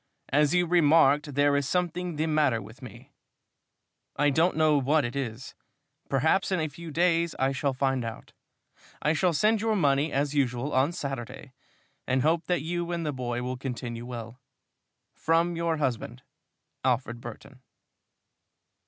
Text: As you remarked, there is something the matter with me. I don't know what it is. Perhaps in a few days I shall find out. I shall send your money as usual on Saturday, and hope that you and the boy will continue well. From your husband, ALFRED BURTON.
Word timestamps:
As 0.29 0.55
you 0.55 0.65
remarked, 0.65 1.35
there 1.35 1.55
is 1.55 1.69
something 1.69 2.15
the 2.15 2.25
matter 2.25 2.59
with 2.59 2.81
me. 2.81 3.11
I 4.15 4.31
don't 4.31 4.57
know 4.57 4.75
what 4.79 5.05
it 5.05 5.15
is. 5.15 5.53
Perhaps 6.09 6.51
in 6.51 6.59
a 6.59 6.69
few 6.69 6.89
days 6.89 7.35
I 7.37 7.51
shall 7.51 7.75
find 7.75 8.03
out. 8.03 8.33
I 8.99 9.13
shall 9.13 9.31
send 9.31 9.61
your 9.61 9.75
money 9.75 10.11
as 10.11 10.33
usual 10.33 10.73
on 10.73 10.91
Saturday, 10.91 11.53
and 12.07 12.23
hope 12.23 12.45
that 12.45 12.63
you 12.63 12.91
and 12.91 13.05
the 13.05 13.13
boy 13.13 13.43
will 13.43 13.57
continue 13.57 14.07
well. 14.07 14.39
From 15.13 15.55
your 15.55 15.77
husband, 15.77 16.23
ALFRED 16.83 17.21
BURTON. 17.21 17.61